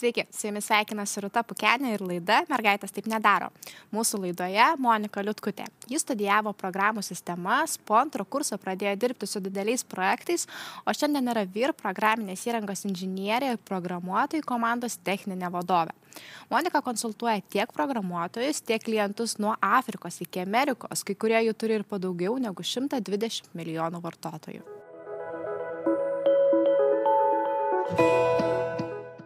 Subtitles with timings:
[0.00, 3.50] Sveiki, su jumis sveikinasi Ruta Pukenė ir laida Mergaitės taip nedaro.
[3.92, 5.66] Mūsų laidoje Monika Liutkutė.
[5.92, 10.46] Jis studijavo programų sistemas, po antro kurso pradėjo dirbti su dideliais projektais,
[10.88, 15.92] o šiandien yra VIR programinės įrangos inžinierė ir programuotojų komandos techninė vadovė.
[16.48, 21.84] Monika konsultuoja tiek programuotojus, tiek klientus nuo Afrikos iki Amerikos, kai kurie jų turi ir
[21.84, 24.64] po daugiau negu 120 milijonų vartotojų.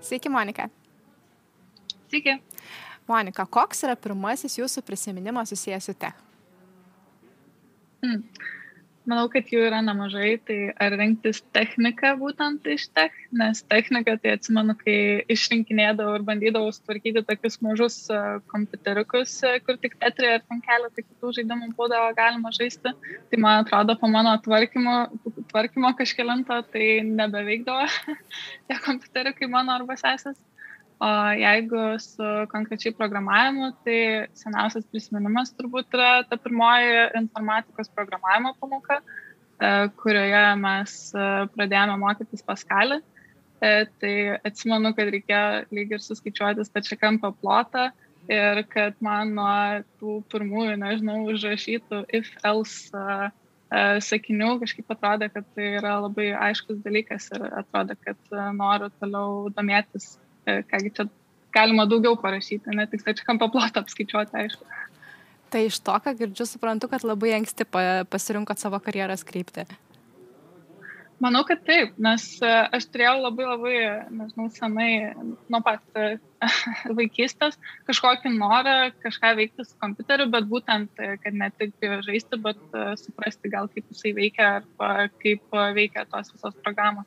[0.04, 0.68] Sveiki, Monika.
[2.08, 2.42] Sveiki.
[3.08, 6.18] Monika, koks yra pirmasis jūsų prisiminimas susijęs su tech?
[8.04, 8.20] Hmm.
[9.04, 14.32] Manau, kad jų yra nemažai, tai ar rinktis techniką būtent iš tech, nes technika, tai
[14.38, 14.96] atsimenu, kai
[15.34, 21.04] išrinkinėdavau ir bandydavau sutvarkyti tokius mažus uh, kompiuteriukus, uh, kur tik tetri ar ten keletą
[21.04, 22.95] kitų žaidimų būdavo galima žaisti,
[23.29, 24.96] tai man atrodo, po mano tvarkymo,
[25.52, 27.84] tvarkymo kažkelinto tai nebeveikdavo
[28.70, 30.40] tie kompiuteriukai mano arba sesės.
[31.02, 39.01] O jeigu su konkrečiai programavimu, tai seniausias prisiminimas turbūt yra ta pirmoji informatikos programavimo pamoka,
[39.01, 43.01] e, kurioje mes e, pradėjome mokytis paskalį.
[43.59, 44.14] E, tai
[44.46, 47.90] atsimenu, kad reikėjo lyg ir suskaičiuoti stačią kampą plotą
[48.30, 53.32] ir kad man nuo tų pirmųjų, nežinau, užrašytų if-else
[54.06, 60.12] sakinių kažkaip atrodo, kad tai yra labai aiškus dalykas ir atrodo, kad noriu toliau domėtis
[60.45, 61.09] kągi čia
[61.54, 64.66] galima daugiau parašyti, ne tik stačią kampą plotą apskaičiuoti, aišku.
[65.54, 67.66] Tai iš to, ką girdžiu, suprantu, kad labai anksti
[68.10, 69.69] pasirinkot savo karjeros kryptį.
[71.22, 73.75] Manau, kad taip, nes e, aš turėjau labai labai,
[74.12, 74.88] nežinau, senai,
[75.53, 76.16] nuo pat e,
[76.98, 77.54] vaikystės
[77.86, 80.91] kažkokį norą kažką veikti su kompiuteriu, bet būtent,
[81.22, 82.60] kad ne tik žaisti, bet
[83.00, 87.06] suprasti gal kaip jisai veikia arba kaip veikia tos visos programos.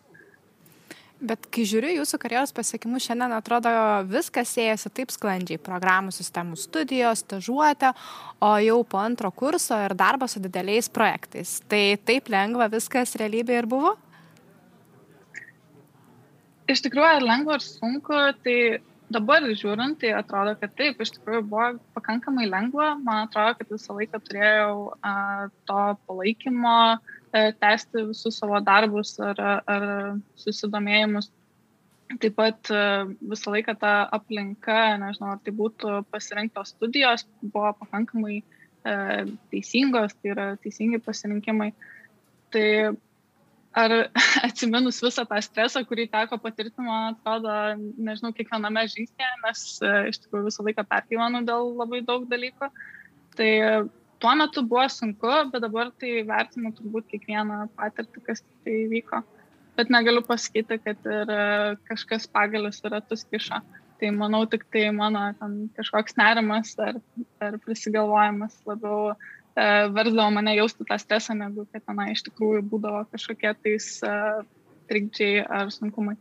[1.17, 3.71] Bet kai žiūriu jūsų karjeros pasiekimus, šiandien atrodo
[4.05, 5.57] viskas siejasi taip sklandžiai.
[5.57, 7.89] Programų sistemų studijos, stažuotė,
[8.37, 11.55] o jau po antro kurso ir darbas su dideliais projektais.
[11.65, 13.95] Tai taip lengva viskas realybėje ir buvo?
[16.69, 18.59] Iš tikrųjų, ar lengva ar sunku, tai
[19.09, 22.93] dabar žiūrint, tai atrodo, kad taip, iš tikrųjų buvo pakankamai lengva.
[23.01, 25.15] Man atrodo, kad visą laiką turėjau a,
[25.65, 27.16] to palaikymo, a,
[27.61, 29.87] tęsti visus savo darbus ar, ar
[30.39, 31.31] susidomėjimus.
[32.21, 32.83] Taip pat e,
[33.31, 38.93] visą laiką ta aplinka, nežinau, ar tai būtų pasirinktos studijos, buvo pakankamai e,
[39.51, 41.73] teisingos, tai yra teisingi pasirinkimai.
[42.55, 42.67] Tai
[43.77, 43.95] ar
[44.47, 47.57] atsiminus visą tą stresą, kurį teko patirti, man atrodo,
[47.99, 52.71] nežinau, kiekviename žingsnėje, nes e, iš tikrųjų visą laiką pergyvenu dėl labai daug dalykų.
[53.37, 53.51] Tai
[54.19, 59.21] tuo metu buvo sunku, bet dabar tai vertinu turbūt kiekvieną patirtį, kas tai vyko.
[59.77, 61.41] Bet negaliu pasakyti, kad ir e,
[61.89, 63.61] kažkas pagalius yra tuskiša.
[63.97, 65.21] Tai manau, tik tai mano
[65.77, 66.99] kažkoks nerimas ar,
[67.41, 69.15] ar prisigalvojimas labiau e,
[69.93, 74.15] versdavo mane jausti tą stresą, negu kad tenai iš tikrųjų būdavo kažkokie tais e,
[74.89, 76.17] trikdžiai ar sunkumai.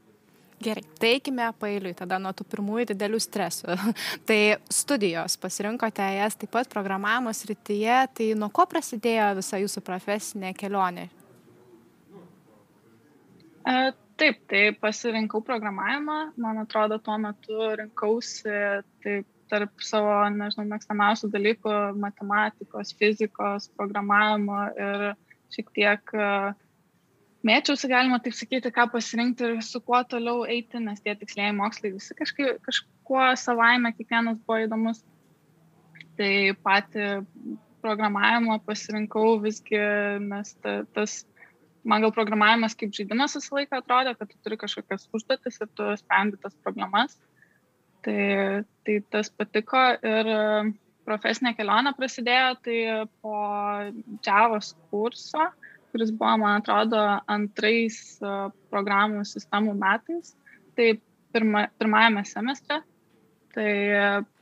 [0.63, 3.75] Gerai, tai eikime pailiui tada nuo tų pirmųjų didelių stresų.
[4.29, 4.39] tai
[4.73, 11.11] studijos, pasirinkote jas taip pat programavimo srityje, tai nuo ko prasidėjo visa jūsų profesinė kelionė?
[13.67, 13.77] E,
[14.17, 18.57] taip, tai pasirinkau programavimą, man atrodo, tuo metu rinkausi
[19.05, 21.75] taip, tarp savo, nežinau, mėgstamiausių dalykų-
[22.07, 25.11] matematikos, fizikos, programavimo ir
[25.53, 26.55] šiek tiek uh,
[27.47, 31.93] mėčiausi, galima taip sakyti, ką pasirinkti ir su kuo toliau eiti, nes tie tikslėjai mokslai
[31.95, 35.03] visi kažkaip, kažkuo savaime kiekvienas buvo įdomus.
[36.17, 36.33] Tai
[36.65, 37.09] pati
[37.85, 39.81] programavimą pasirinkau visgi,
[40.25, 41.21] nes ta, tas,
[41.87, 45.93] man gal programavimas kaip žaidimas visą laiką atrodo, kad tu turi kažkokias užduotis ir tu
[46.01, 47.19] sprendi tas problemas.
[48.07, 50.33] Tai, tai tas patiko ir
[51.07, 52.81] profesinė kelionė prasidėjo tai
[53.23, 53.39] po
[54.27, 55.51] Javos kurso
[55.97, 57.01] kuris buvo, man atrodo,
[57.33, 58.19] antrais
[58.69, 60.35] programų sistemų metais,
[60.77, 60.99] tai
[61.33, 62.83] pirma, pirmajame semestre.
[63.57, 63.71] Tai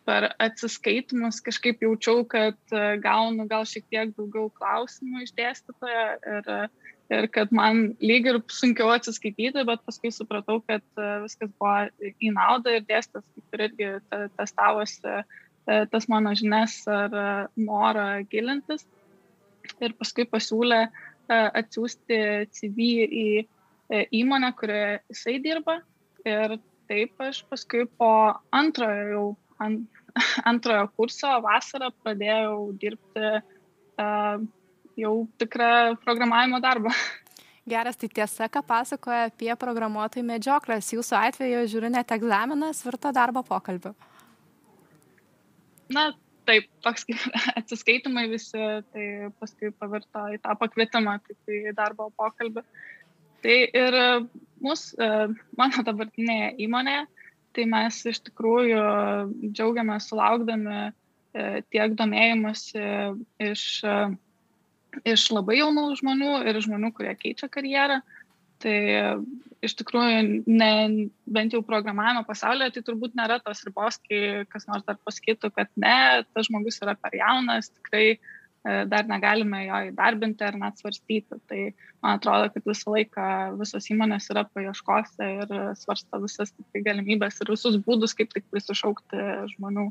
[0.04, 2.58] per atsiskaitimus kažkaip jaučiau, kad
[3.04, 6.02] gaunu gal šiek tiek daugiau klausimų iš dėstytojo
[6.32, 6.50] ir,
[7.14, 10.82] ir kad man lyg ir sunkiau atsiskaityti, bet paskui supratau, kad
[11.22, 13.94] viskas buvo į naudą ir dėstas kaip ir irgi
[14.34, 15.22] testavosi
[15.94, 17.14] tas mano žinias ar
[17.54, 18.82] norą gilintis.
[19.80, 22.18] Ir paskui pasiūlė uh, atsiųsti
[22.52, 25.78] CV į e, įmonę, kurioje jisai dirba.
[26.24, 28.10] Ir taip aš paskui po
[28.54, 29.26] antrojo, jau,
[29.64, 30.02] ant,
[30.50, 34.44] antrojo kurso vasarą pradėjau dirbti uh,
[34.96, 36.94] jau tikrą programavimo darbą.
[37.70, 40.90] Geras, tai tiesa, ką pasakoja apie programuotojų medžioklės.
[40.92, 43.94] Jūsų atveju, žiūriu, net egzaminas virto darbo pokalbiu.
[45.92, 46.10] Na,
[46.48, 47.22] taip, toks kaip
[47.60, 48.60] atsiskaitimai visi,
[48.92, 49.06] tai
[49.40, 52.64] paskui pavirto į tą pakvietimą, taip į darbo pokalbį.
[53.44, 53.98] Tai ir
[54.64, 55.08] mūsų,
[55.60, 57.06] mano dabartinėje įmonėje,
[57.54, 58.84] tai mes iš tikrųjų
[59.52, 60.86] džiaugiamės sulaukdami
[61.74, 62.86] tiek domėjimasi
[63.42, 63.64] iš
[65.02, 67.98] iš labai jaunų žmonių ir žmonių, kurie keičia karjerą.
[68.62, 68.76] Tai
[69.66, 70.70] iš tikrųjų, ne,
[71.26, 75.70] bent jau programavimo pasaulyje, tai turbūt nėra tos ribos, kai kas nors dar pasakytų, kad
[75.80, 78.18] ne, tas žmogus yra per jaunas, tikrai e,
[78.90, 81.40] dar negalime jo įdarbinti ar net svarstyti.
[81.50, 81.60] Tai
[82.04, 83.28] man atrodo, kad visą laiką
[83.60, 89.90] visos įmonės yra paieškose ir svarsta visas galimybės ir visus būdus, kaip tik prisišaukti žmonių.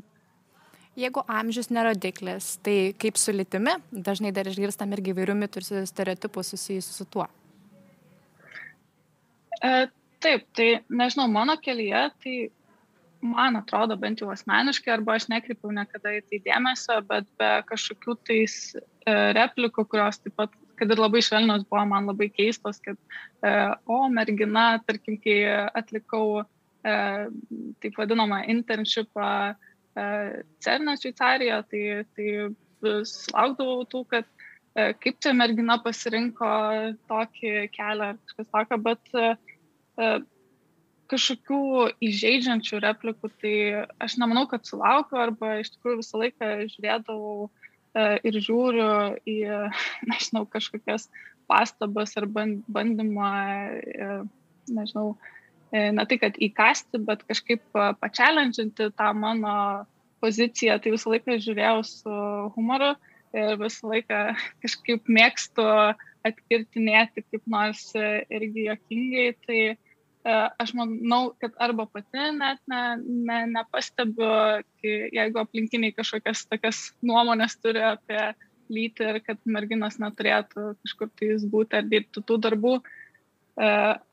[0.94, 6.44] Jeigu amžius nerodiklis, tai kaip su litimi, dažnai dar išgirstam irgi įvairių mitų ir stereotipų
[6.46, 7.26] susijusių su tuo.
[9.62, 9.86] E,
[10.24, 12.36] taip, tai nežinau, mano kelyje, tai
[13.24, 18.16] man atrodo bent jau asmeniškai, arba aš nekreipiau niekada į tai dėmesio, bet be kažkokių
[18.28, 22.98] tais e, replikų, kurios taip pat, kad ir labai švelnios buvo, man labai keistos, kad,
[23.40, 23.54] e,
[23.88, 25.38] o mergina, tarkim, kai
[25.72, 26.96] atlikau e,
[27.84, 29.30] taip vadinamą internshipą,
[29.94, 31.82] CERNą Šveicarijoje, tai,
[32.16, 32.94] tai
[33.30, 34.26] laukdavau tų, kad
[34.74, 36.48] kaip čia mergina pasirinko
[37.06, 39.12] tokį kelią ar kažkas tokio, bet
[41.12, 41.60] kažkokių
[42.08, 43.56] įžeidžiančių replikų, tai
[44.02, 48.88] aš nemanau, kad sulaukiu arba iš tikrųjų visą laiką žiūrėdavau e, ir žiūriu
[49.28, 49.38] į,
[50.10, 51.10] nežinau, kažkokias
[51.50, 53.30] pastabas ar bandymą,
[54.72, 55.12] nežinau,
[55.74, 59.54] E, ne tai, kad įkasti, bet kažkaip pačialenčinti tą mano
[60.22, 62.18] poziciją, tai visą laiką žiūrėjau su
[62.54, 62.92] humoru
[63.34, 64.20] ir visą laiką
[64.62, 65.66] kažkaip mėgstu
[66.28, 69.26] atkirtinėti kaip nors irgi jokingai.
[69.48, 69.74] Tai e,
[70.24, 74.30] aš manau, kad arba pati net ne, ne, nepastebiu,
[74.82, 78.22] jeigu aplinkiniai kažkokias tokias nuomonės turi apie
[78.72, 82.78] lytį ir kad merginos neturėtų kažkur tais būti ar dirbti tų darbų,
[83.54, 83.66] E,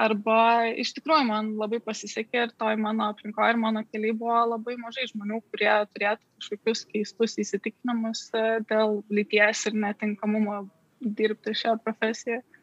[0.05, 0.41] arba
[0.77, 5.07] iš tikrųjų man labai pasisekė ir toj mano aplinkoje ir mano keliai buvo labai mažai
[5.09, 10.59] žmonių, kurie turėtų kažkokius keistus įsitikinimus e, dėl lyties ir netinkamumo
[11.01, 12.37] dirbti šią profesiją.
[12.37, 12.60] E,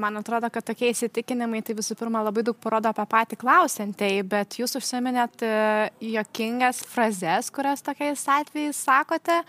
[0.00, 4.58] man atrodo, kad tokie įsitikinimai tai visų pirma labai daug parodo apie patį klausantįjį, bet
[4.60, 5.44] jūs užsiminėt
[6.00, 9.40] jokingas frazes, kurias tokiais atvejais sakote.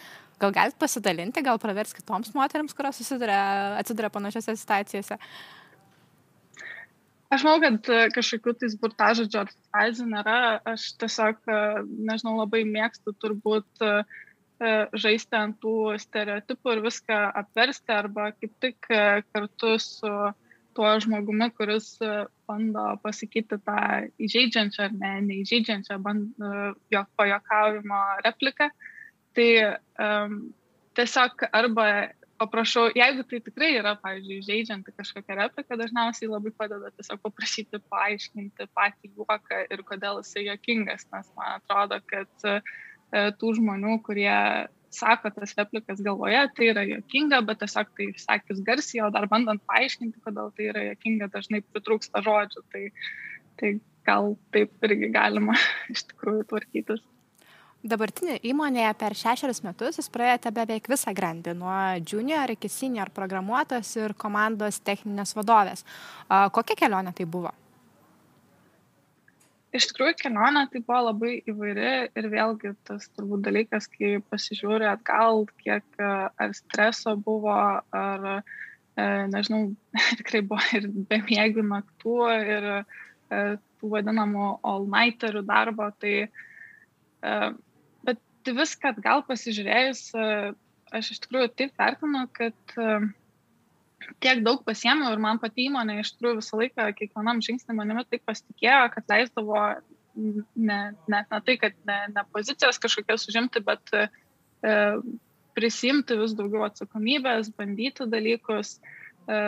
[0.41, 5.15] Gal galite pasidalinti, gal pravers kitoms moteriams, kurios susiduria, atsiduria panašiose situacijose?
[5.15, 5.65] Uh,
[7.33, 10.37] Aš manau, kad e, kažkokių tais burtažodžio ar frazių nėra.
[10.71, 11.61] Aš tiesiog, e,
[12.07, 13.93] nežinau, labai mėgstu turbūt e,
[14.95, 18.89] žaisti ant tų stereotipų ir viską apversti arba kaip tik
[19.33, 20.11] kartu su
[20.75, 21.95] tuo žmogumi, kuris
[22.47, 23.77] bando pasakyti tą
[24.19, 25.99] įžeidžiančią ar ne, neįžeidžiančią
[26.91, 28.69] jo pajokavimo repliką.
[29.35, 29.49] Tai
[29.99, 30.35] um,
[30.95, 31.87] tiesiog arba
[32.39, 38.67] paprašau, jeigu tai tikrai yra, pavyzdžiui, žaidžianti kažkokia replika, dažniausiai labai padeda tiesiog paprašyti paaiškinti
[38.75, 42.57] patį juoką ir kodėl jisai jokingas, nes man atrodo, kad e,
[43.39, 44.35] tų žmonių, kurie
[44.95, 49.63] sako tas replikas galvoje, tai yra jokinga, bet tiesiog tai sakius garsiai, o dar bandant
[49.69, 52.63] paaiškinti, kodėl tai yra jokinga, dažnai pritrūksta žodžių.
[52.71, 52.85] Tai,
[53.59, 53.73] tai
[54.07, 55.57] gal taip irgi galima
[55.93, 57.03] iš tikrųjų tvarkytis.
[57.85, 63.91] Dabartinė įmonėje per šešerius metus jūs praėjote beveik visą grandį, nuo junior iki senior programuotos
[63.99, 65.85] ir komandos techninės vadovės.
[66.25, 67.51] Kokia kelionė tai buvo?
[69.75, 75.43] Iš tikrųjų, kelionė tai buvo labai įvairi ir vėlgi tas turbūt dalykas, kai pasižiūrė atgal,
[75.59, 77.57] kiek ar streso buvo,
[77.91, 78.25] ar,
[79.33, 79.73] nežinau,
[80.21, 82.17] tikrai buvo ir bemėgių naktų,
[82.55, 82.69] ir
[83.29, 86.15] tų vadinamų all-nighterių darbo, tai
[88.45, 90.25] tai viską atgal pasižiūrėjus, e,
[90.95, 92.97] aš iš tikrųjų taip vertinu, kad e,
[94.23, 98.23] tiek daug pasiemiau ir man pati įmonė iš tikrųjų visą laiką, kiekvienam žingsnį manimi taip
[98.29, 99.61] pasitikėjo, kad leisdavo
[100.15, 100.79] ne,
[101.11, 104.07] net ne tai, kad ne, ne pozicijas kažkokias užimti, bet e,
[105.55, 108.77] prisimti vis daugiau atsakomybės, bandyti dalykus,
[109.27, 109.41] e,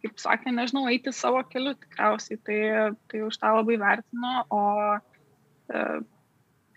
[0.00, 2.60] kaip sakė, nežinau, eiti savo keliu tikriausiai, tai,
[3.10, 4.62] tai už tą labai vertinu, o
[4.96, 5.84] e,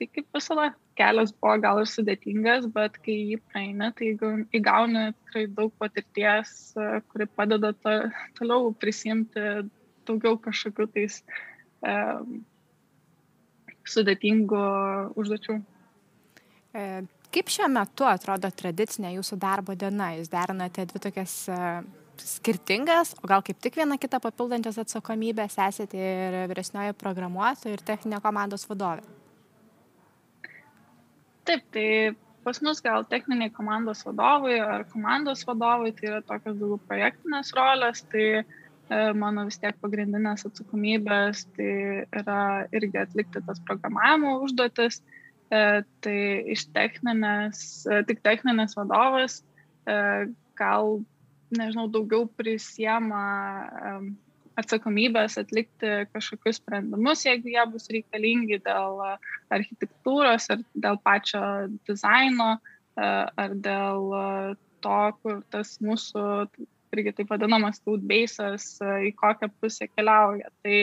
[0.03, 4.11] tai kaip visada kelias buvo gal ir sudėtingas, bet kai jį praeini, tai
[4.59, 7.93] įgauni tikrai daug patirties, e, kuri padeda to,
[8.37, 9.63] toliau prisimti
[10.07, 11.21] daugiau kažkokių tais
[11.87, 11.95] e,
[13.95, 14.65] sudėtingų
[15.19, 15.57] užduočių.
[16.73, 16.85] E,
[17.33, 20.13] kaip šiuo metu atrodo tradicinė jūsų darbo diena?
[20.19, 21.63] Jūs derinate dvi tokias e,
[22.19, 28.21] skirtingas, o gal kaip tik viena kitą papildančias atsakomybės esate ir vyresnioji programuotoja ir techninė
[28.21, 29.22] komandos vadovė?
[31.43, 36.79] Taip, tai pas mus gal techniniai komandos vadovai ar komandos vadovai, tai yra tokios daugiau
[36.89, 38.43] projektinės rolės, tai e,
[39.19, 41.71] mano vis tiek pagrindinės atsakomybės, tai
[42.21, 42.39] yra
[42.75, 45.01] irgi atlikti tas programavimo užduotis,
[45.51, 45.63] e,
[46.03, 46.19] tai
[46.55, 49.41] iš techninės, e, tik techninės vadovas
[50.55, 51.01] gal
[51.57, 53.23] nežinau, daugiau prisiema
[54.59, 59.01] atsakomybės atlikti kažkokius sprendimus, jeigu jie bus reikalingi dėl
[59.53, 61.41] architektūros ar dėl pačio
[61.87, 62.57] dizaino
[62.95, 64.13] ar dėl
[64.83, 66.27] to, kur tas mūsų,
[66.93, 68.77] irgi taip vadinamas cloudbase'as,
[69.09, 70.51] į kokią pusę keliauja.
[70.61, 70.77] Tai,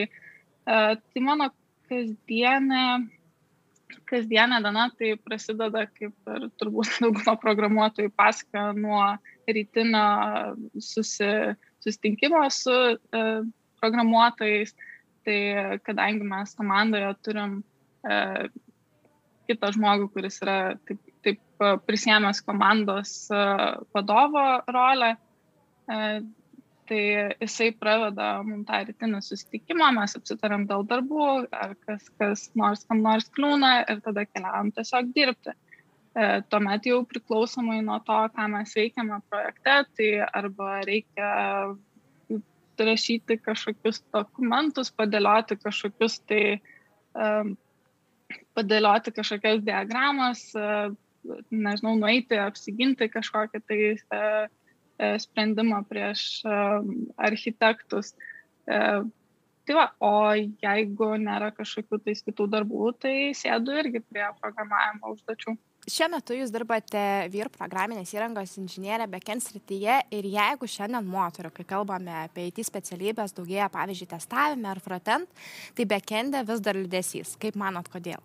[0.67, 1.51] tai mano
[1.87, 2.85] kasdienė
[4.11, 9.03] kasdienė diena tai prasideda, kaip ir turbūt dauguma programuotojų pasakoja, nuo
[9.47, 10.05] rytinio
[10.79, 11.31] susi,
[11.83, 13.23] susitinkimo su e,
[13.81, 14.75] programuotojais.
[15.21, 15.37] Tai
[15.85, 17.59] kadangi mes komandoje turim
[18.01, 18.15] e,
[19.49, 20.57] kitą žmogų, kuris yra
[20.87, 23.41] taip, taip prisėmęs komandos e,
[23.93, 25.15] vadovo rolę,
[25.85, 25.99] e,
[26.91, 27.01] tai
[27.39, 33.03] jisai praveda mums tą rytinį susitikimą, mes apsitarėm dėl darbų, ar kas, kas nors kam
[33.05, 35.55] nors kliūna ir tada keliavam tiesiog dirbti.
[36.11, 41.29] E, tuomet jau priklausomai nuo to, ką mes veikiame projekte, tai arba reikia
[42.87, 46.43] rašyti kažkokius dokumentus, padėlioti kažkokius tai,
[47.15, 47.55] um,
[48.57, 50.91] padėlioti kažkokias diagramas, uh,
[51.51, 54.49] nežinau, nueiti, apsiginti kažkokią tai uh,
[55.21, 56.43] sprendimą prieš
[57.17, 58.13] architektus.
[58.65, 65.55] Tai va, o jeigu nėra kažkokių tais kitų darbų, tai sėdu irgi prie programavimo užduočių.
[65.89, 67.01] Šiuo metu jūs dirbate
[67.33, 73.33] vyr programinės įrangos inžinierė backend srityje ir jeigu šiandien moterių, kai kalbame apie IT specialybės,
[73.33, 75.31] daugėja pavyzdžiui testavime ar frontend,
[75.73, 77.33] tai backendė vis dar liūdėsys.
[77.41, 78.21] Kaip manot, kodėl?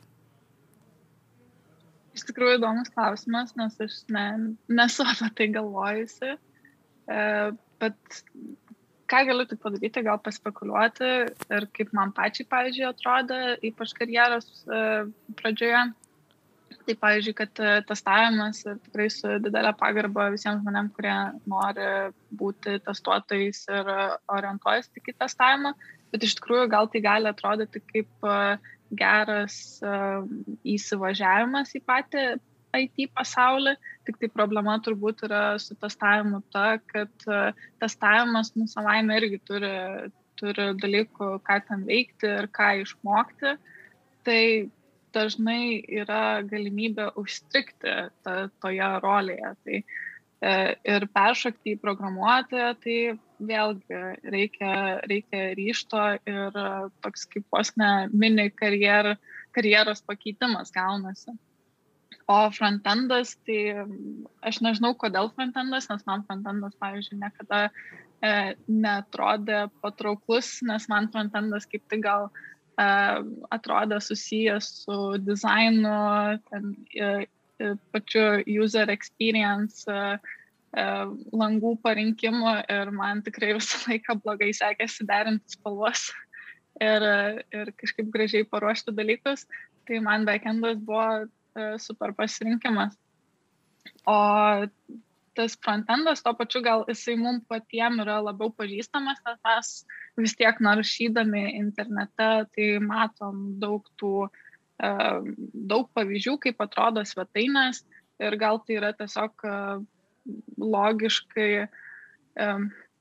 [2.17, 4.29] Iš tikrųjų įdomus klausimas, nes aš ne,
[4.69, 6.37] nesu apie tai galvojusi.
[6.37, 7.27] E,
[7.81, 8.23] bet
[9.09, 11.13] ką galiu tik padaryti, gal paspekuliuoti
[11.57, 14.83] ir kaip man pačiai, pavyzdžiui, atrodo, ypač karjeros e,
[15.41, 15.87] pradžioje.
[16.87, 21.17] Tai, pavyzdžiui, kad e, testavimas ir tikrai su didelė pagarba visiems žmonėms, kurie
[21.51, 21.89] nori
[22.39, 23.91] būti testuotojais ir
[24.31, 25.75] orientuojasi tik į testavimą,
[26.15, 28.29] bet iš tikrųjų gal tai gali atrodyti kaip
[28.95, 29.57] geras
[30.77, 32.29] įsivažiavimas į patį
[32.83, 33.75] IT pasaulį,
[34.07, 37.41] tik tai problema turbūt yra su testavimu ta, kad e,
[37.83, 39.73] testavimas mūsų savaime irgi turi,
[40.41, 43.57] turi dalykų, ką ten veikti ir ką išmokti.
[44.27, 44.43] Tai
[45.17, 47.95] dažnai yra galimybė užstrikti
[48.25, 49.55] ta, toje rolėje.
[49.65, 49.81] Tai,
[50.51, 50.53] e,
[50.95, 52.99] ir peršokti į programuotoją, tai
[53.51, 54.75] vėlgi reikia,
[55.09, 56.61] reikia ryšto ir
[57.05, 59.17] toks kaip vos ne mini karjer,
[59.57, 61.37] karjeros pakeitimas gaunasi.
[62.27, 63.87] O frontendas, tai
[64.43, 71.69] aš nežinau, kodėl frontendas, nes man frontendas, pavyzdžiui, niekada e, netrodė patrauklus, nes man frontendas
[71.71, 72.27] kaip tik gal
[72.77, 75.95] atrodė susijęs su dizainu,
[76.51, 77.13] ten, e,
[77.61, 78.25] e, pačiu
[78.63, 80.19] user experience, e,
[80.77, 80.85] e,
[81.33, 86.11] langų parinkimu ir man tikrai visą laiką blogai sekėsi derinti spalvas
[86.81, 87.09] ir,
[87.57, 89.49] ir kažkaip gražiai paruošti dalykus.
[89.87, 92.93] Tai man backendas buvo E, super pasirinkimas.
[94.05, 94.17] O
[95.37, 99.73] tas frontendas, to pačiu gal jisai mums patiems yra labiau pažįstamas, nes mes
[100.25, 104.29] vis tiek naršydami internete, tai matom daug tų,
[104.81, 104.93] e,
[105.73, 107.85] daug pavyzdžių, kaip atrodo svetainės
[108.23, 109.61] ir gal tai yra tiesiog e,
[110.59, 111.51] logiškai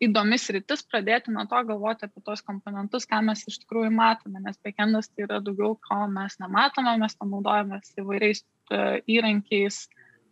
[0.05, 4.59] įdomis rytis pradėti nuo to galvoti apie tos komponentus, ką mes iš tikrųjų matome, nes
[4.63, 8.43] backendas tai yra daugiau, ko mes nematome, mes tam naudojamės įvairiais
[9.11, 9.85] įrankiais,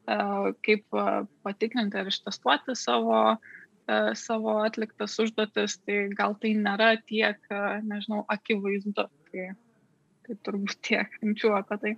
[0.06, 7.40] kaip uh, patikrinti ir ištestuoti savo, uh, savo atliktas užduotis, tai gal tai nėra tiek,
[7.88, 9.08] nežinau, akivaizdu.
[9.32, 9.46] Tai,
[10.24, 11.94] tai turbūt tiek minčių apie tai.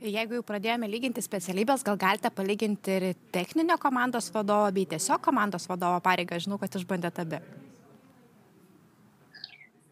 [0.00, 5.68] Jeigu jau pradėjome lyginti specialybės, gal galite palyginti ir techninio komandos vadovo bei tiesiog komandos
[5.68, 6.38] vadovo pareigą.
[6.40, 7.40] Žinau, kad išbandėte abi.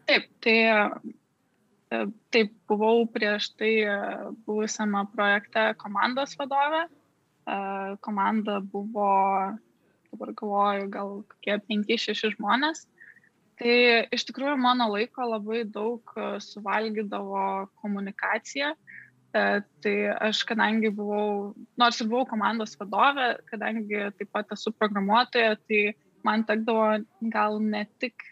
[0.09, 1.99] Taip, tai e,
[2.33, 3.99] taip buvau prieš tai e,
[4.47, 6.87] buvusiame projekte komandos vadovė.
[8.05, 9.09] Komanda buvo,
[10.11, 12.85] dabar galvoju, gal kokie 5-6 žmonės.
[13.59, 13.75] Tai
[14.15, 16.13] iš tikrųjų mano laiko labai daug
[16.45, 18.71] suvalgydavo komunikacija.
[18.71, 18.99] Uh,
[19.31, 25.93] tai aš, kadangi buvau, nors ir buvau komandos vadovė, kadangi taip pat esu programuotoja, tai
[26.25, 27.03] man tekdavo
[27.33, 28.25] gal ne tik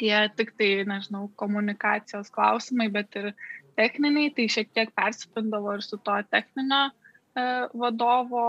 [0.00, 3.32] tie tik tai, nežinau, komunikacijos klausimai, bet ir
[3.78, 6.88] techniniai, tai šiek tiek persipindavo ir su to techninio
[7.34, 8.46] vadovo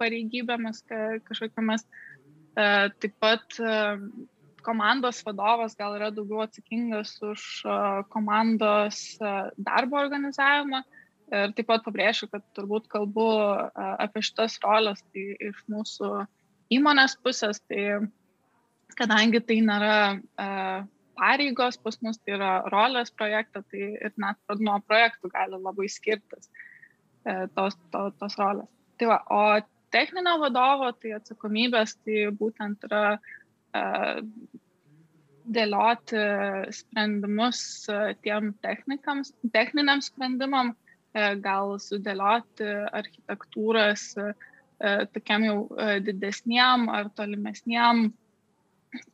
[0.00, 0.82] pareigybėmis
[1.28, 1.84] kažkokiamis.
[2.54, 3.58] Taip pat
[4.66, 7.44] komandos vadovas gal yra daugiau atsakingas už
[8.12, 9.18] komandos
[9.56, 10.82] darbo organizavimą.
[11.28, 13.26] Ir taip pat pabrėšiu, kad turbūt kalbu
[13.76, 16.12] apie šitas roles tai iš mūsų
[16.72, 18.08] įmonės pusės, tai
[18.96, 19.98] kadangi tai nėra
[21.18, 26.48] pareigos pas mus, tai yra rolės projektą, tai ir net nuo projektų gali labai skirtis
[27.54, 28.70] tos, to, tos rolės.
[28.98, 29.42] Tai va, o
[29.94, 33.02] techninio vadovo, tai atsakomybės, tai būtent yra
[35.48, 36.22] dėlioti
[36.76, 37.62] sprendimus
[38.24, 40.74] tiem techniniam sprendimam,
[41.44, 42.68] gal sudėlioti
[43.00, 44.10] architektūras
[45.14, 45.58] tokiam jau
[46.04, 48.10] didesniam ar tolimesniam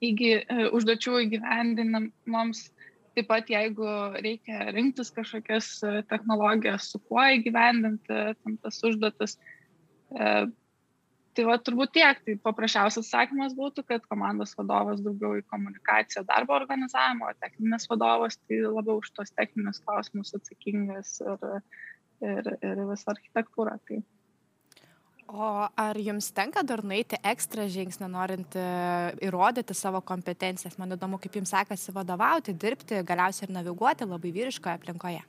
[0.04, 0.32] įgy,
[0.74, 2.66] užduočių įgyvendinimams.
[3.14, 3.86] Taip pat, jeigu
[4.18, 5.68] reikia rinktis kažkokias
[6.10, 9.36] technologijas, su kuo įgyvendinti tam tas užduotis,
[11.34, 12.20] tai va turbūt tiek.
[12.26, 18.38] Tai paprasčiausias atsakymas būtų kad komandos vadovas daugiau į komunikaciją darbo organizavimą o techninis vadovas
[18.42, 21.48] tai labiau už tuos techninius klausimus atsakingas ir
[22.24, 24.02] ir ir visą architektūrą tai
[25.26, 28.64] O ar jums tenka dar nueiti ekstra žingsnį, norint e,
[29.24, 30.76] įrodyti savo kompetencijas?
[30.76, 35.22] Man įdomu, kaip jums sekasi vadovauti, dirbti, galiausiai ir naviguoti labai vyriškoje aplinkoje.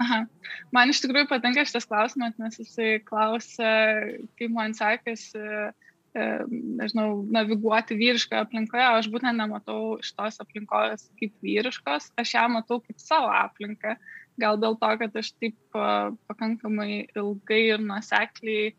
[0.00, 0.20] Aha.
[0.76, 3.72] Man iš tikrųjų patinka šitas klausimas, nes jisai klausia,
[4.36, 8.86] kaip man sekasi, e, nežinau, naviguoti vyriškoje aplinkoje.
[9.00, 13.96] Aš būtent nematau šitos aplinkos kaip vyriškos, aš ją matau kaip savo aplinką.
[14.40, 15.56] Gal dėl to, kad aš taip
[16.30, 18.70] pakankamai ilgai ir nusekliai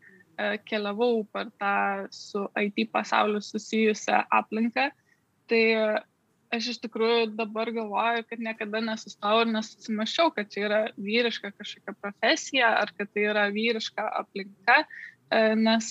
[0.66, 4.88] keliavau per tą su IT pasauliu susijusią aplinką.
[5.50, 5.62] Tai
[6.52, 11.96] aš iš tikrųjų dabar galvoju, kad niekada nesustojau ir nesusimašiau, kad čia yra vyriška kažkokia
[12.00, 14.82] profesija ar kad tai yra vyriška aplinka,
[15.56, 15.86] nes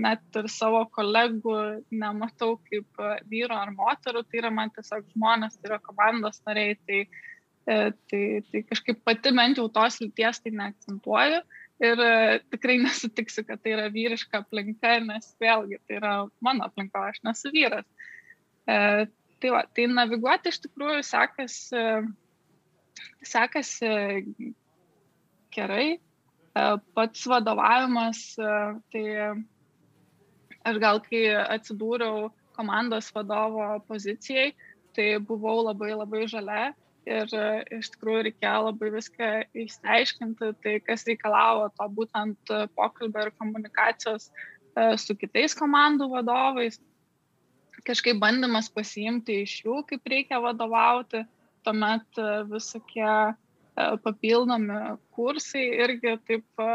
[0.00, 1.56] net ir savo kolegų
[1.92, 7.02] nematau kaip vyro ar moterų, tai yra man tiesiog žmonės, tai yra komandos nariai, tai,
[7.66, 11.42] tai, tai kažkaip pati bent jau tos lyties tai neakcentuoju.
[11.80, 12.00] Ir
[12.52, 17.52] tikrai nesutiksiu, kad tai yra vyriška aplinka, nes vėlgi tai yra mano aplinka, aš nesu
[17.54, 17.86] vyras.
[18.66, 21.80] Tai va tai naviguoti iš tikrųjų sekasi
[23.22, 23.88] sekasi
[25.54, 25.98] gerai.
[26.54, 26.62] E,
[26.94, 28.56] pats vadovavimas e,
[28.92, 29.04] tai
[30.66, 31.22] aš gal kai
[31.56, 34.50] atsidūriau komandos vadovo pozicijai
[34.96, 36.72] tai buvau labai labai žalia
[37.08, 39.32] ir e, iš tikrųjų reikėjo labai viską
[39.64, 44.30] išsiaiškinti, tai kas reikalavo to būtent pokalbio ir komunikacijos
[45.02, 46.78] su kitais komandų vadovais,
[47.86, 51.24] kažkaip bandymas pasiimti iš jų, kaip reikia vadovauti,
[51.64, 53.34] tuomet e, visokie e,
[54.04, 54.80] papildomi
[55.16, 56.70] kursai irgi taip e,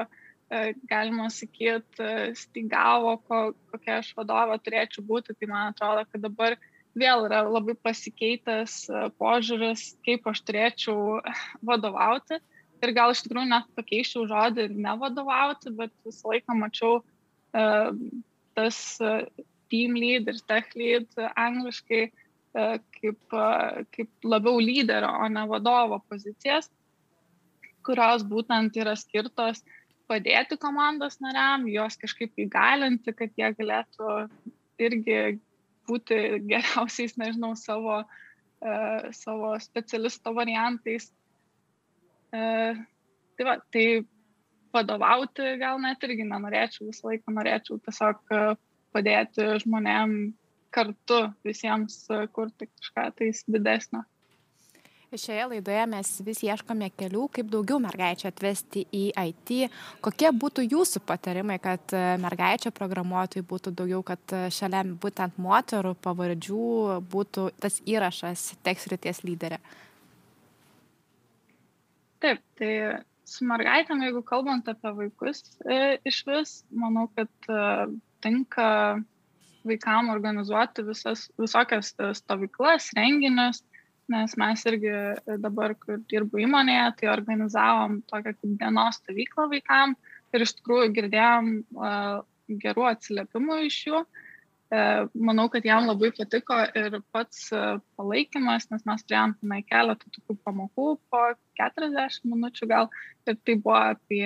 [0.90, 3.42] galima sakyti, stigavo, ko,
[3.74, 6.58] kokia aš vadovė turėčiau būti, tai man atrodo, kad dabar
[6.96, 8.86] vėl yra labai pasikeitęs
[9.20, 11.20] požiūris, kaip aš turėčiau
[11.66, 12.40] vadovauti.
[12.84, 17.92] Ir gal iš tikrųjų net pakeičiau žodį nevadovauti, bet visą laiką mačiau uh,
[18.56, 19.24] tas uh,
[19.70, 22.12] team lead ir tech lead angliškai e,
[22.98, 26.70] kaip, e, kaip labiau lyderio, o ne vadovo pozicijas,
[27.86, 29.64] kurios būtent yra skirtos
[30.10, 34.18] padėti komandos nariam, juos kažkaip įgalinti, kad jie galėtų
[34.86, 35.20] irgi
[35.90, 36.20] būti
[36.50, 41.10] geriausiais, nežinau, savo, uh, savo specialisto variantais.
[42.36, 42.78] Uh,
[43.38, 43.86] tai, va, tai
[44.76, 48.58] vadovauti gal net irgi nenorėčiau, visą laiką norėčiau tiesiog uh,
[48.96, 50.18] padėti žmonėm
[50.76, 52.02] kartu visiems
[52.36, 54.04] kurti kažką tais didesnio.
[55.16, 59.72] Šioje laidoje mes vis ieškome kelių, kaip daugiau mergaičių atvesti į IT.
[60.04, 67.50] Kokie būtų jūsų patarimai, kad mergaičio programuotojai būtų daugiau, kad šalia būtent moterų pavardžių būtų
[67.64, 69.62] tas įrašas teksrities lyderė?
[72.24, 72.72] Taip, tai
[73.30, 77.60] su mergaitėm, jeigu kalbant apie vaikus, e, iš vis, manau, kad e,
[78.26, 78.68] tinka
[79.66, 83.64] vaikam organizuoti visas, visokias e, stovyklas, renginius,
[84.12, 84.92] nes mes irgi
[85.42, 89.96] dabar, kur dirbu įmonėje, tai organizavom tokią kaip dienos stovyklą vaikam
[90.36, 92.22] ir iš tikrųjų girdėjom uh,
[92.66, 94.04] gerų atsiliepimų iš jų.
[94.76, 100.10] Uh, manau, kad jam labai patiko ir pats uh, palaikymas, nes mes turėjom tenai keletą
[100.18, 101.22] tokių pamokų po
[101.62, 102.90] 40 minučių gal
[103.30, 104.26] ir tai buvo apie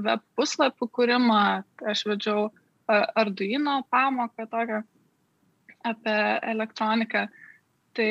[0.00, 1.42] web puslapių kūrimą,
[1.92, 2.50] aš vedžiau
[2.90, 4.80] Arduino pamoką tokią
[5.86, 6.16] apie
[6.52, 7.28] elektroniką.
[7.98, 8.10] Tai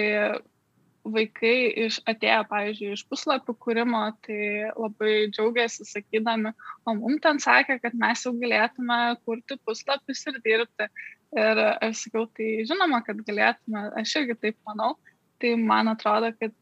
[1.09, 1.53] vaikai
[1.85, 4.41] iš atėję, pavyzdžiui, iš puslapių kūrimo, tai
[4.75, 6.51] labai džiaugiasi sakydami,
[6.85, 10.89] o mums ten sakė, kad mes jau galėtume kurti puslapius ir dirbti.
[11.37, 14.95] Ir aš sakiau, tai žinoma, kad galėtume, aš irgi taip manau.
[15.39, 16.55] Tai man atrodo, kad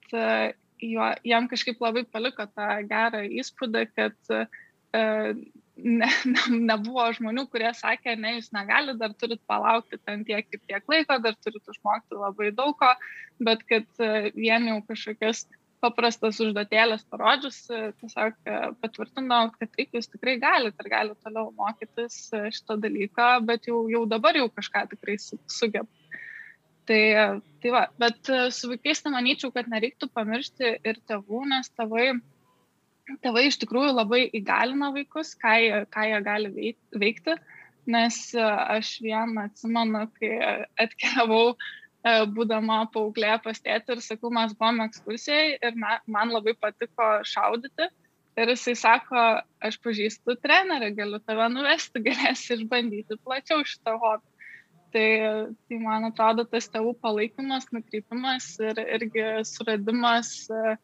[0.83, 4.35] jo, jam kažkaip labai paliko tą gerą įspūdį, kad
[5.77, 10.61] ne, ne, nebuvo žmonių, kurie sakė, ne, jūs negalite, dar turit palaukti ten tiek ir
[10.65, 12.91] tiek laiko, dar turit išmokti labai daug ko,
[13.43, 15.45] bet kad e, vien jau kažkokias
[15.83, 21.51] paprastas užduotėlės parodžius, e, tiesiog e, patvirtinau, kad taip, jūs tikrai galite ir galite toliau
[21.59, 25.89] mokytis šito dalyko, bet jau, jau dabar jau kažką tikrai sugeb.
[26.87, 27.01] Tai,
[27.59, 32.13] tai va, bet su vaikais tai manyčiau, kad nereiktų pamiršti ir tėvų, nes tėvai
[33.23, 37.35] tėvai iš tikrųjų labai įgalina vaikus, ką jie, ką jie gali veikti,
[37.87, 38.43] nes e,
[38.77, 40.31] aš vieną atsimenu, kai
[40.83, 41.57] atkeliavau e,
[42.35, 47.89] būdama paauglė pas tėtį ir sakau, mes buvome ekskursijai ir man labai patiko šaudyti.
[48.37, 49.21] Ir jisai sako,
[49.65, 54.27] aš pažįstu trenerį, galiu tave nuvesti, galėsi išbandyti plačiau šitą hobį.
[54.93, 55.07] Tai,
[55.67, 60.77] tai man atrodo, tas tėvų palaikymas, nukreipimas ir irgi suradimas uh,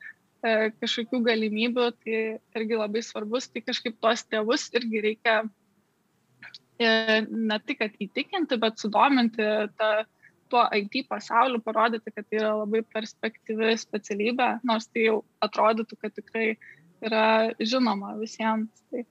[0.43, 2.21] kažkokių galimybių, tai
[2.59, 5.35] irgi labai svarbus, tai kažkaip tuos tėvus irgi reikia
[6.79, 6.89] e,
[7.23, 9.47] ne tik, įtikinti, bet sudominti
[9.79, 9.91] tą,
[10.53, 16.13] tuo IT pasauliu, parodyti, kad tai yra labai perspektyvi specialybė, nors tai jau atrodytų, kad
[16.19, 16.47] tikrai
[17.03, 17.25] yra
[17.57, 18.83] žinoma visiems.
[18.91, 19.05] Tai,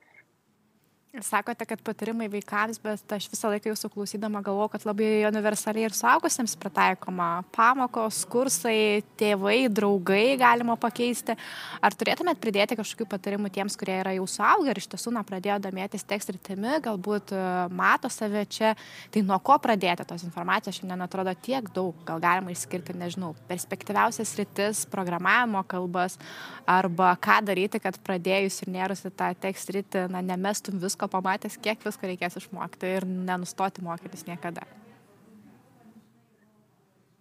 [1.21, 5.93] Sakote, kad patarimai vaikams, bet aš visą laiką jūsų klausydama galvoju, kad labai universaliai ir
[5.93, 7.43] suaugusiems pritaikoma.
[7.53, 11.37] Pamokos, kursai, tėvai, draugai galima pakeisti.
[11.85, 15.59] Ar turėtumėt pridėti kažkokių patarimų tiems, kurie yra jau suaugę ir iš tiesų na, pradėjo
[15.67, 18.73] domėtis tekst rytimi, galbūt e, mato save čia.
[19.13, 21.93] Tai nuo ko pradėti tos informacijos šiandien atrodo tiek daug.
[22.09, 26.17] Gal galima išskirti, nežinau, perspektyviausias rytis, programavimo kalbas
[26.65, 31.59] arba ką daryti, kad pradėjus ir nėrusi tą tekst rytį, na, nemestum visko visko pamatęs,
[31.59, 34.63] kiek visko reikės išmokti ir nenustoti mokytis niekada.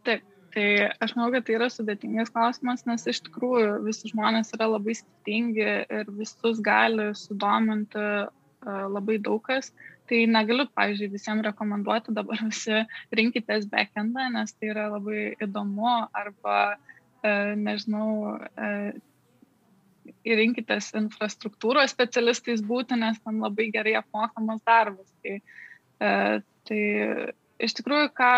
[0.05, 0.21] Taip,
[0.53, 4.93] tai aš manau, kad tai yra sudėtingas klausimas, nes iš tikrųjų visi žmonės yra labai
[4.93, 9.71] skirtingi ir visus gali sudominti uh, labai daug kas.
[10.09, 12.83] Tai negaliu, pavyzdžiui, visiems rekomenduoti dabar visi
[13.17, 16.75] rinkitės backendą, nes tai yra labai įdomu arba,
[17.25, 18.91] uh, nežinau, uh,
[20.26, 25.10] rinkitės infrastruktūros specialistais būti, nes ten labai gerai apmokamas darbas.
[25.24, 25.38] Tai,
[26.02, 26.12] e,
[26.69, 26.82] tai
[27.62, 28.34] iš tikrųjų, ką,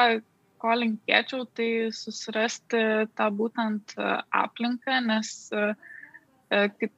[0.64, 2.84] ko linkėčiau, tai susirasti
[3.18, 3.96] tą būtent
[4.44, 5.70] aplinką, nes e,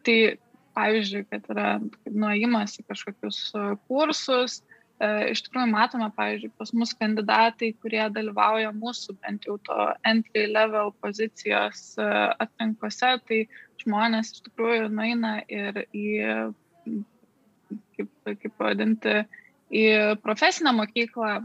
[0.06, 0.20] tai,
[0.76, 1.70] pavyzdžiui, kad yra
[2.12, 3.44] nuėjimas į kažkokius
[3.88, 4.65] kursus, E,
[5.04, 10.94] iš tikrųjų matome, pavyzdžiui, pas mus kandidatai, kurie dalyvauja mūsų bent jau to entry level
[11.04, 12.06] pozicijos e,
[12.46, 13.42] atrankose, tai
[13.84, 16.06] žmonės iš tikrųjų nueina ir į,
[17.98, 19.26] kaip, kaip vadinti,
[19.76, 19.86] į
[20.24, 21.42] profesinę mokyklą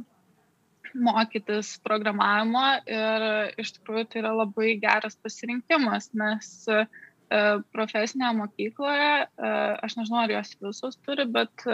[0.90, 3.24] mokytis programavimo ir
[3.62, 6.84] iš tikrųjų tai yra labai geras pasirinkimas, nes e,
[7.74, 11.66] profesinėje mokykloje, aš nežinau, ar jos visos turi, bet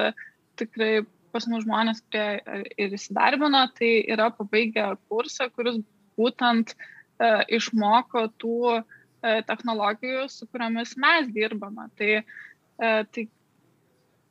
[0.60, 1.04] tikrai
[1.36, 5.78] pas mus žmonės, kurie e, ir įsidarbino, tai yra pabaigę kursą, kuris
[6.16, 8.82] būtent e, išmoko tų e,
[9.48, 11.88] technologijų, su kuriomis mes dirbame.
[12.00, 13.26] Tai, e, tai,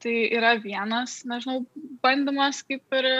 [0.04, 1.62] tai yra vienas, nežinau,
[2.04, 3.12] bandymas kaip ir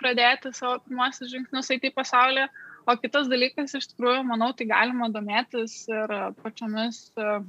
[0.00, 2.48] pradėti savo pirmasis žingsnius IT pasaulyje,
[2.88, 7.40] o kitas dalykas, iš tikrųjų, manau, tai galima domėtis ir pačiomis e,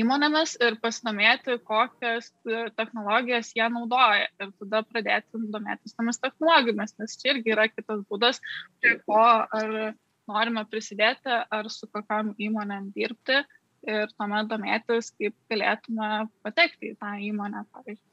[0.00, 7.18] įmonėmis ir pasidomėti, kokias e, technologijas jie naudoja ir tada pradėti domėtis tomis technologijomis, nes
[7.20, 8.40] čia irgi yra kitas būdas,
[8.80, 9.94] prie ko ar
[10.30, 13.42] norime prisidėti, ar su kokiam įmonėm dirbti
[13.84, 16.10] ir tuomet domėtis, kaip galėtume
[16.44, 18.10] patekti į tą įmonę, pavyzdžiui.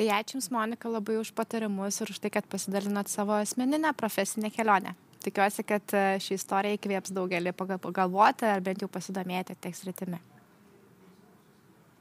[0.00, 4.52] Tai ačiū Jums, Monika, labai už patarimus ir už tai, kad pasidalinot savo asmeninę profesinę
[4.54, 10.20] kelionę tikiuosi, kad e, ši istorija įkvėps daugelį pagalvoti ar bent jau pasidomėti teks rytimi.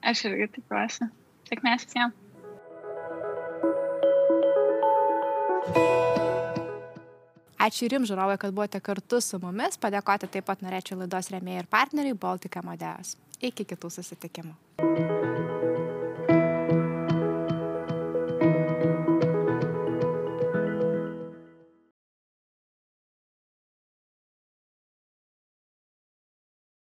[0.10, 1.10] Aš irgi tikiuosi.
[1.50, 2.26] Sėkmės visiems.
[7.60, 9.76] Ačiū ir jums, žiūrovai, kad buvote kartu su mumis.
[9.84, 13.18] Padėkoti taip pat norėčiau laidos remėjai ir partneriai Baltika Modeos.
[13.44, 15.59] Iki kitų susitikimų.